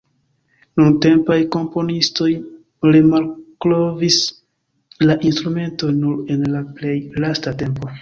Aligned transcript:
Nuntempaj 0.79 1.37
komponistoj 1.55 2.31
remalkovris 2.95 4.19
la 5.09 5.21
instrumenton 5.33 6.03
nur 6.05 6.29
en 6.39 6.53
plej 6.81 7.01
lasta 7.25 7.59
tempo. 7.65 7.99